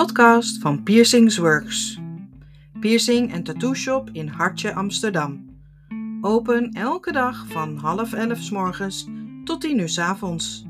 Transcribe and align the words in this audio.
podcast 0.00 0.58
van 0.58 0.82
Piercings 0.82 1.36
Works. 1.36 1.98
Piercing 2.80 3.32
en 3.32 3.42
tattoo 3.42 3.74
shop 3.74 4.08
in 4.12 4.28
Hartje, 4.28 4.74
Amsterdam. 4.74 5.60
Open 6.20 6.72
elke 6.72 7.12
dag 7.12 7.46
van 7.46 7.76
half 7.76 8.12
elf 8.12 8.38
s 8.38 8.50
morgens 8.50 9.06
tot 9.44 9.60
tien 9.60 9.78
uur 9.78 9.88
s 9.88 9.98
avonds. 9.98 10.64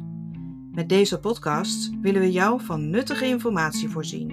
Met 0.73 0.88
deze 0.88 1.20
podcast 1.20 1.91
willen 2.01 2.20
we 2.20 2.32
jou 2.32 2.61
van 2.61 2.91
nuttige 2.91 3.27
informatie 3.27 3.88
voorzien. 3.88 4.29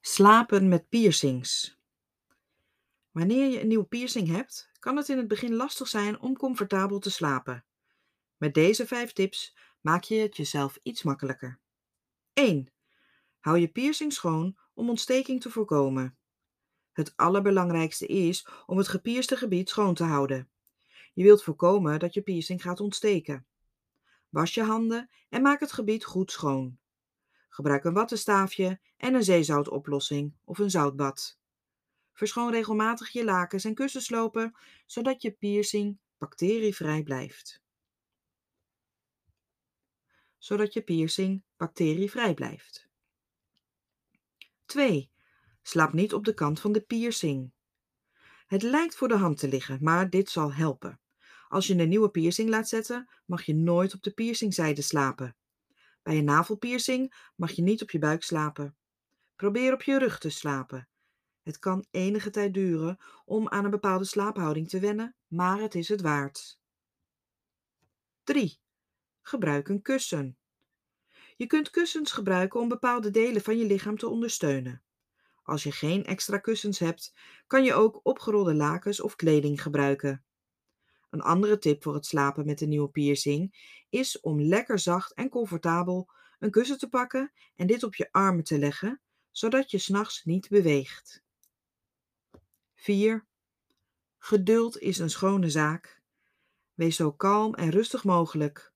Slapen 0.00 0.68
met 0.68 0.88
piercings. 0.88 1.78
Wanneer 3.10 3.50
je 3.50 3.60
een 3.60 3.68
nieuwe 3.68 3.86
piercing 3.86 4.28
hebt, 4.28 4.70
kan 4.78 4.96
het 4.96 5.08
in 5.08 5.16
het 5.16 5.28
begin 5.28 5.54
lastig 5.54 5.88
zijn 5.88 6.20
om 6.20 6.36
comfortabel 6.36 6.98
te 6.98 7.10
slapen. 7.10 7.67
Met 8.38 8.54
deze 8.54 8.86
vijf 8.86 9.12
tips 9.12 9.56
maak 9.80 10.02
je 10.02 10.14
het 10.14 10.36
jezelf 10.36 10.78
iets 10.82 11.02
makkelijker. 11.02 11.60
1. 12.32 12.72
Hou 13.38 13.58
je 13.58 13.68
piercing 13.68 14.12
schoon 14.12 14.58
om 14.74 14.88
ontsteking 14.88 15.40
te 15.40 15.50
voorkomen. 15.50 16.16
Het 16.92 17.16
allerbelangrijkste 17.16 18.06
is 18.06 18.48
om 18.66 18.78
het 18.78 18.88
gepierste 18.88 19.36
gebied 19.36 19.68
schoon 19.68 19.94
te 19.94 20.04
houden. 20.04 20.50
Je 21.12 21.22
wilt 21.22 21.42
voorkomen 21.42 21.98
dat 21.98 22.14
je 22.14 22.22
piercing 22.22 22.62
gaat 22.62 22.80
ontsteken. 22.80 23.46
Was 24.28 24.54
je 24.54 24.62
handen 24.62 25.10
en 25.28 25.42
maak 25.42 25.60
het 25.60 25.72
gebied 25.72 26.04
goed 26.04 26.30
schoon. 26.30 26.78
Gebruik 27.48 27.84
een 27.84 27.92
wattenstaafje 27.92 28.80
en 28.96 29.14
een 29.14 29.24
zeezoutoplossing 29.24 30.34
of 30.44 30.58
een 30.58 30.70
zoutbad. 30.70 31.38
Verschoon 32.12 32.50
regelmatig 32.50 33.08
je 33.08 33.24
lakens 33.24 33.64
en 33.64 33.74
kussenslopen, 33.74 34.54
zodat 34.86 35.22
je 35.22 35.30
piercing 35.30 35.98
bacterievrij 36.18 37.02
blijft 37.02 37.66
zodat 40.38 40.72
je 40.72 40.82
piercing 40.82 41.42
bacterievrij 41.56 42.34
blijft. 42.34 42.88
2. 44.64 45.10
Slaap 45.62 45.92
niet 45.92 46.14
op 46.14 46.24
de 46.24 46.34
kant 46.34 46.60
van 46.60 46.72
de 46.72 46.80
piercing. 46.80 47.52
Het 48.46 48.62
lijkt 48.62 48.96
voor 48.96 49.08
de 49.08 49.16
hand 49.16 49.38
te 49.38 49.48
liggen, 49.48 49.78
maar 49.80 50.10
dit 50.10 50.30
zal 50.30 50.52
helpen. 50.54 51.00
Als 51.48 51.66
je 51.66 51.74
een 51.74 51.88
nieuwe 51.88 52.10
piercing 52.10 52.48
laat 52.48 52.68
zetten, 52.68 53.08
mag 53.24 53.42
je 53.42 53.54
nooit 53.54 53.94
op 53.94 54.02
de 54.02 54.10
piercingzijde 54.10 54.82
slapen. 54.82 55.36
Bij 56.02 56.18
een 56.18 56.24
navelpiercing 56.24 57.30
mag 57.36 57.50
je 57.50 57.62
niet 57.62 57.82
op 57.82 57.90
je 57.90 57.98
buik 57.98 58.22
slapen. 58.22 58.76
Probeer 59.36 59.72
op 59.72 59.82
je 59.82 59.98
rug 59.98 60.18
te 60.18 60.30
slapen. 60.30 60.88
Het 61.42 61.58
kan 61.58 61.86
enige 61.90 62.30
tijd 62.30 62.54
duren 62.54 62.98
om 63.24 63.48
aan 63.48 63.64
een 63.64 63.70
bepaalde 63.70 64.04
slaaphouding 64.04 64.68
te 64.68 64.80
wennen, 64.80 65.14
maar 65.26 65.60
het 65.60 65.74
is 65.74 65.88
het 65.88 66.00
waard. 66.00 66.58
3. 68.24 68.60
Gebruik 69.28 69.68
een 69.68 69.82
kussen. 69.82 70.38
Je 71.36 71.46
kunt 71.46 71.70
kussens 71.70 72.12
gebruiken 72.12 72.60
om 72.60 72.68
bepaalde 72.68 73.10
delen 73.10 73.42
van 73.42 73.58
je 73.58 73.64
lichaam 73.64 73.98
te 73.98 74.08
ondersteunen. 74.08 74.82
Als 75.42 75.62
je 75.62 75.72
geen 75.72 76.04
extra 76.04 76.38
kussens 76.38 76.78
hebt, 76.78 77.14
kan 77.46 77.64
je 77.64 77.74
ook 77.74 78.00
opgerolde 78.02 78.54
lakens 78.54 79.00
of 79.00 79.16
kleding 79.16 79.62
gebruiken. 79.62 80.24
Een 81.10 81.20
andere 81.20 81.58
tip 81.58 81.82
voor 81.82 81.94
het 81.94 82.06
slapen 82.06 82.46
met 82.46 82.60
een 82.60 82.68
nieuwe 82.68 82.88
piercing 82.88 83.56
is 83.88 84.20
om 84.20 84.40
lekker 84.40 84.78
zacht 84.78 85.14
en 85.14 85.28
comfortabel 85.28 86.10
een 86.38 86.50
kussen 86.50 86.78
te 86.78 86.88
pakken 86.88 87.32
en 87.56 87.66
dit 87.66 87.82
op 87.82 87.94
je 87.94 88.12
armen 88.12 88.44
te 88.44 88.58
leggen, 88.58 89.00
zodat 89.30 89.70
je 89.70 89.78
s'nachts 89.78 90.24
niet 90.24 90.48
beweegt. 90.48 91.22
4. 92.74 93.26
Geduld 94.18 94.78
is 94.78 94.98
een 94.98 95.10
schone 95.10 95.50
zaak. 95.50 96.00
Wees 96.74 96.96
zo 96.96 97.12
kalm 97.12 97.54
en 97.54 97.70
rustig 97.70 98.04
mogelijk. 98.04 98.67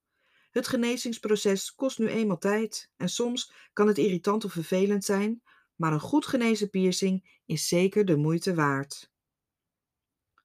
Het 0.53 0.69
genezingsproces 0.69 1.75
kost 1.75 1.98
nu 1.98 2.06
eenmaal 2.06 2.39
tijd 2.39 2.91
en 2.97 3.09
soms 3.09 3.53
kan 3.72 3.87
het 3.87 3.99
irritant 3.99 4.44
of 4.44 4.53
vervelend 4.53 5.04
zijn, 5.04 5.43
maar 5.75 5.93
een 5.93 6.00
goed 6.00 6.27
genezen 6.27 6.71
piercing 6.71 7.41
is 7.47 7.69
zeker 7.69 8.04
de 8.04 8.16
moeite 8.16 8.54
waard. 8.54 9.10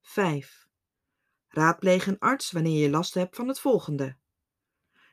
5. 0.02 0.68
Raadpleeg 1.48 2.08
een 2.08 2.20
arts 2.20 2.52
wanneer 2.52 2.82
je 2.82 2.90
last 2.90 3.14
hebt 3.14 3.36
van 3.36 3.48
het 3.48 3.60
volgende. 3.60 4.18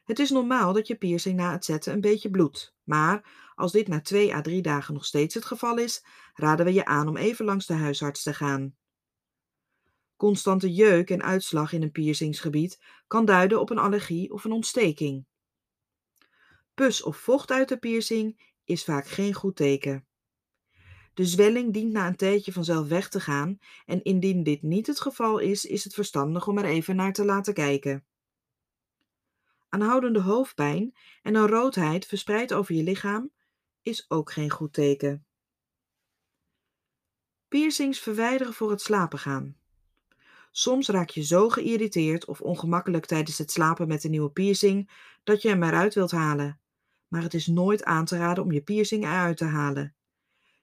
Het 0.05 0.19
is 0.19 0.31
normaal 0.31 0.73
dat 0.73 0.87
je 0.87 0.97
piercing 0.97 1.37
na 1.37 1.53
het 1.53 1.65
zetten 1.65 1.93
een 1.93 2.01
beetje 2.01 2.31
bloedt, 2.31 2.75
maar 2.83 3.51
als 3.55 3.73
dit 3.73 3.89
na 3.89 4.01
2 4.01 4.35
à 4.35 4.41
3 4.41 4.63
dagen 4.63 4.95
nog 4.95 5.05
steeds 5.05 5.35
het 5.35 5.45
geval 5.45 5.79
is, 5.79 6.05
raden 6.35 6.67
we 6.67 6.73
je 6.73 6.85
aan 6.85 7.09
om 7.09 7.17
even 7.17 7.45
langs 7.45 7.67
de 7.67 7.75
huisarts 7.75 8.23
te 8.23 8.35
gaan. 8.35 8.77
Constante 10.17 10.73
jeuk 10.73 11.11
en 11.11 11.23
uitslag 11.23 11.73
in 11.73 11.83
een 11.83 11.93
piercingsgebied 11.93 12.81
kan 13.07 13.25
duiden 13.25 13.61
op 13.61 13.71
een 13.71 13.79
allergie 13.79 14.33
of 14.33 14.45
een 14.45 14.53
ontsteking. 14.53 15.27
Pus 16.75 17.03
of 17.03 17.17
vocht 17.17 17.51
uit 17.51 17.69
de 17.69 17.79
piercing 17.79 18.53
is 18.65 18.85
vaak 18.85 19.07
geen 19.07 19.35
goed 19.35 19.57
teken. 19.57 20.07
De 21.15 21.25
zwelling 21.25 21.73
dient 21.73 21.93
na 21.93 22.07
een 22.07 22.17
tijdje 22.17 22.53
vanzelf 22.53 22.89
weg 22.89 23.09
te 23.09 23.21
gaan 23.21 23.59
en 23.87 24.03
indien 24.03 24.43
dit 24.43 24.63
niet 24.63 24.87
het 24.87 25.01
geval 25.01 25.39
is, 25.39 25.65
is 25.65 25.85
het 25.85 25.95
verstandig 25.95 26.47
om 26.47 26.59
er 26.59 26.65
even 26.65 26.97
naar 26.97 27.13
te 27.13 27.25
laten 27.25 27.55
kijken. 27.55 28.05
Aanhoudende 29.69 30.21
hoofdpijn 30.21 30.95
en 31.23 31.35
een 31.35 31.49
roodheid 31.49 32.07
verspreid 32.07 32.53
over 32.53 32.75
je 32.75 32.83
lichaam 32.83 33.33
is 33.83 34.11
ook 34.11 34.33
geen 34.33 34.51
goed 34.51 34.73
teken. 34.73 35.27
Piercings 37.49 37.99
verwijderen 37.99 38.53
voor 38.53 38.71
het 38.71 38.81
slapen 38.81 39.19
gaan. 39.19 39.57
Soms 40.57 40.89
raak 40.89 41.11
je 41.11 41.23
zo 41.23 41.49
geïrriteerd 41.49 42.25
of 42.25 42.41
ongemakkelijk 42.41 43.07
tijdens 43.07 43.39
het 43.39 43.51
slapen 43.51 43.89
met 43.89 44.05
een 44.05 44.11
nieuwe 44.11 44.31
piercing 44.31 44.91
dat 45.25 45.43
je 45.43 45.49
hem 45.49 45.63
eruit 45.63 45.95
wilt 45.95 46.11
halen. 46.11 46.61
Maar 47.09 47.23
het 47.23 47.35
is 47.35 47.47
nooit 47.47 47.85
aan 47.85 48.05
te 48.05 48.17
raden 48.17 48.45
om 48.45 48.53
je 48.53 48.63
piercing 48.63 49.05
eruit 49.05 49.37
te 49.37 49.45
halen. 49.45 49.95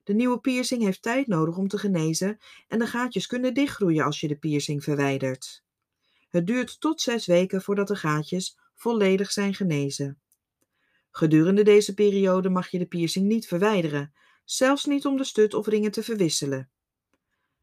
De 0.04 0.14
nieuwe 0.14 0.40
piercing 0.40 0.84
heeft 0.84 1.02
tijd 1.02 1.28
nodig 1.28 1.58
om 1.58 1.68
te 1.68 1.78
genezen 1.78 2.38
en 2.68 2.80
de 2.80 2.88
gaatjes 2.88 3.28
kunnen 3.28 3.54
dichtgroeien 3.54 4.06
als 4.06 4.20
je 4.20 4.28
de 4.28 4.36
piercing 4.36 4.84
verwijdert. 4.84 5.64
Het 6.30 6.48
duurt 6.48 6.80
tot 6.80 7.02
zes 7.02 7.26
weken 7.26 7.62
voordat 7.62 7.88
de 7.88 7.96
gaatjes 7.96 8.58
volledig 8.76 9.32
zijn 9.32 9.54
genezen. 9.54 10.22
Gedurende 11.10 11.64
deze 11.64 11.94
periode 11.94 12.50
mag 12.50 12.70
je 12.70 12.80
de 12.80 12.88
piercing 12.88 13.28
niet 13.28 13.48
verwijderen, 13.48 14.14
zelfs 14.44 14.86
niet 14.86 15.06
om 15.06 15.18
de 15.18 15.24
stut 15.24 15.54
of 15.54 15.68
ringen 15.68 15.92
te 15.92 16.04
verwisselen. 16.04 16.70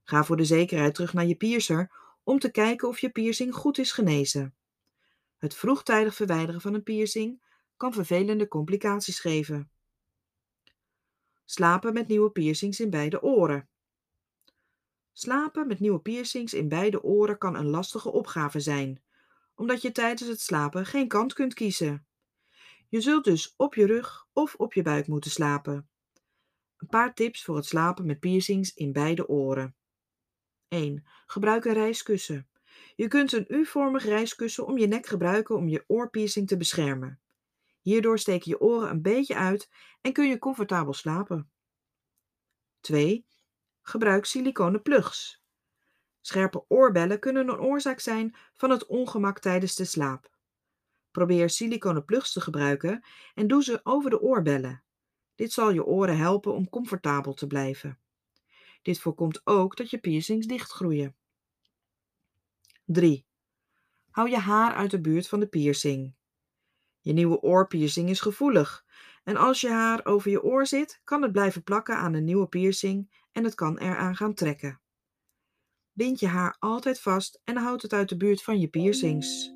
Ga 0.05 0.25
voor 0.25 0.37
de 0.37 0.45
zekerheid 0.45 0.95
terug 0.95 1.13
naar 1.13 1.27
je 1.27 1.37
piercer 1.37 2.07
om 2.29 2.39
te 2.39 2.51
kijken 2.51 2.89
of 2.89 2.99
je 2.99 3.11
piercing 3.11 3.55
goed 3.55 3.79
is 3.79 3.93
genezen. 3.93 4.55
Het 5.37 5.55
vroegtijdig 5.55 6.15
verwijderen 6.15 6.61
van 6.61 6.75
een 6.75 6.83
piercing 6.83 7.43
kan 7.77 7.93
vervelende 7.93 8.49
complicaties 8.49 9.21
geven. 9.21 9.71
Slapen 11.45 11.93
met 11.93 12.09
nieuwe 12.09 12.31
piercings 12.31 12.81
in 12.81 12.91
beide 12.91 13.23
oren. 13.23 13.69
Slapen 15.13 15.67
met 15.67 15.81
nieuwe 15.81 16.01
piercings 16.01 16.55
in 16.55 16.69
beide 16.69 17.03
oren 17.03 17.39
kan 17.39 17.57
een 17.57 17.69
lastige 17.69 18.13
opgave 18.13 18.61
zijn, 18.61 19.03
omdat 19.55 19.83
je 19.83 19.93
tijdens 19.93 20.29
het 20.31 20.41
slapen 20.41 20.87
geen 20.87 21.09
kant 21.09 21.33
kunt 21.33 21.55
kiezen. 21.55 22.07
Je 22.89 23.01
zult 23.01 23.25
dus 23.25 23.55
op 23.57 23.75
je 23.75 23.87
rug 23.87 24.27
of 24.33 24.55
op 24.55 24.75
je 24.75 24.83
buik 24.83 25.07
moeten 25.07 25.31
slapen. 25.31 25.89
Een 26.77 26.89
paar 26.89 27.15
tips 27.15 27.45
voor 27.45 27.57
het 27.57 27.67
slapen 27.67 28.07
met 28.07 28.21
piercings 28.21 28.75
in 28.75 28.93
beide 28.93 29.29
oren. 29.29 29.78
1. 30.69 31.05
Gebruik 31.27 31.65
een 31.65 31.73
reiskussen. 31.73 32.49
Je 32.97 33.09
kunt 33.09 33.33
een 33.33 33.45
U-vormig 33.49 34.05
reiskussen 34.05 34.67
om 34.67 34.79
je 34.79 34.87
nek 34.87 35.07
gebruiken 35.07 35.57
om 35.57 35.69
je 35.69 35.85
oorpiercing 35.87 36.49
te 36.49 36.57
beschermen. 36.57 37.21
Hierdoor 37.81 38.19
steken 38.19 38.51
je 38.51 38.61
oren 38.61 38.91
een 38.91 39.03
beetje 39.03 39.35
uit 39.35 39.71
en 40.01 40.13
kun 40.13 40.29
je 40.29 40.39
comfortabel 40.39 40.93
slapen. 40.93 41.51
2. 42.81 43.27
Gebruik 43.83 44.25
siliconen 44.25 44.83
plugs. 44.83 45.43
Scherpe 46.21 46.65
oorbellen 46.69 47.19
kunnen 47.19 47.49
een 47.49 47.61
oorzaak 47.61 48.01
zijn 48.01 48.37
van 48.55 48.71
het 48.71 48.87
ongemak 48.87 49.39
tijdens 49.39 49.75
de 49.75 49.85
slaap. 49.85 50.31
Probeer 51.11 51.51
siliconen 51.51 52.05
plugs 52.05 52.33
te 52.33 52.41
gebruiken 52.41 53.05
en 53.35 53.47
doe 53.47 53.63
ze 53.63 53.81
over 53.83 54.11
de 54.11 54.21
oorbellen. 54.21 54.83
Dit 55.35 55.53
zal 55.53 55.71
je 55.71 55.85
oren 55.85 56.19
helpen 56.19 56.55
om 56.55 56.69
comfortabel 56.69 57.35
te 57.35 57.47
blijven. 57.47 57.99
Dit 58.83 58.99
voorkomt 58.99 59.41
ook 59.47 59.77
dat 59.77 59.91
je 59.91 59.99
piercings 59.99 60.47
dichtgroeien. 60.47 61.17
3. 62.85 63.27
Hou 64.11 64.31
je 64.31 64.39
haar 64.39 64.75
uit 64.75 64.91
de 64.91 65.01
buurt 65.01 65.29
van 65.29 65.41
de 65.41 65.47
piercing. 65.47 66.15
Je 67.01 67.13
nieuwe 67.13 67.41
oorpiercing 67.41 68.09
is 68.09 68.21
gevoelig 68.21 68.87
en 69.25 69.37
als 69.37 69.61
je 69.61 69.69
haar 69.69 70.05
over 70.05 70.31
je 70.31 70.43
oor 70.43 70.67
zit, 70.67 71.01
kan 71.05 71.23
het 71.23 71.33
blijven 71.33 71.63
plakken 71.63 71.97
aan 71.97 72.15
een 72.15 72.25
nieuwe 72.25 72.47
piercing 72.47 73.25
en 73.33 73.45
het 73.45 73.55
kan 73.55 73.79
eraan 73.79 74.17
gaan 74.17 74.35
trekken. 74.35 74.81
Bind 75.93 76.21
je 76.21 76.27
haar 76.27 76.57
altijd 76.59 77.01
vast 77.01 77.41
en 77.45 77.57
houd 77.57 77.83
het 77.83 77.93
uit 77.93 78.09
de 78.09 78.17
buurt 78.17 78.43
van 78.43 78.61
je 78.61 78.69
piercings. 78.69 79.53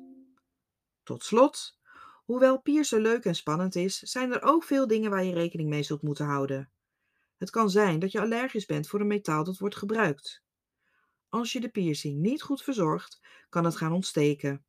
Tot 1.03 1.23
slot, 1.23 1.79
hoewel 2.25 2.61
piercen 2.61 3.01
leuk 3.01 3.25
en 3.25 3.35
spannend 3.35 3.75
is, 3.75 3.99
zijn 3.99 4.33
er 4.33 4.41
ook 4.41 4.63
veel 4.63 4.87
dingen 4.87 5.09
waar 5.09 5.23
je 5.23 5.33
rekening 5.33 5.69
mee 5.69 5.83
zult 5.83 6.01
moeten 6.01 6.25
houden. 6.25 6.71
Het 7.43 7.51
kan 7.51 7.69
zijn 7.69 7.99
dat 7.99 8.11
je 8.11 8.21
allergisch 8.21 8.65
bent 8.65 8.87
voor 8.87 8.99
een 8.99 9.07
metaal 9.07 9.43
dat 9.43 9.57
wordt 9.57 9.75
gebruikt. 9.75 10.43
Als 11.29 11.51
je 11.51 11.59
de 11.59 11.69
piercing 11.69 12.19
niet 12.19 12.41
goed 12.41 12.63
verzorgt, 12.63 13.21
kan 13.49 13.65
het 13.65 13.75
gaan 13.75 13.91
ontsteken. 13.91 14.65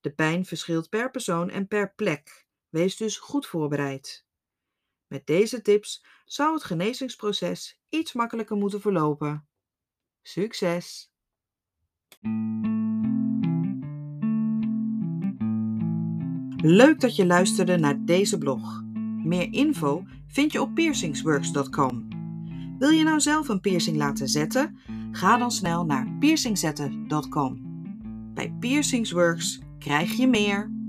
De 0.00 0.14
pijn 0.14 0.44
verschilt 0.44 0.88
per 0.88 1.10
persoon 1.10 1.50
en 1.50 1.68
per 1.68 1.94
plek. 1.94 2.46
Wees 2.68 2.96
dus 2.96 3.18
goed 3.18 3.46
voorbereid. 3.46 4.26
Met 5.06 5.26
deze 5.26 5.62
tips 5.62 6.04
zou 6.24 6.54
het 6.54 6.64
genezingsproces 6.64 7.80
iets 7.88 8.12
makkelijker 8.12 8.56
moeten 8.56 8.80
verlopen. 8.80 9.48
Succes! 10.22 11.12
Leuk 16.56 17.00
dat 17.00 17.16
je 17.16 17.26
luisterde 17.26 17.76
naar 17.76 18.04
deze 18.04 18.38
blog. 18.38 18.90
Meer 19.24 19.52
info 19.52 20.04
vind 20.26 20.52
je 20.52 20.60
op 20.60 20.74
piercingsworks.com. 20.74 22.08
Wil 22.78 22.90
je 22.90 23.04
nou 23.04 23.20
zelf 23.20 23.48
een 23.48 23.60
piercing 23.60 23.96
laten 23.96 24.28
zetten? 24.28 24.78
Ga 25.10 25.36
dan 25.36 25.50
snel 25.50 25.84
naar 25.84 26.16
piercingzetten.com. 26.18 27.60
Bij 28.34 28.54
Piercingsworks 28.60 29.60
krijg 29.78 30.12
je 30.12 30.26
meer. 30.26 30.81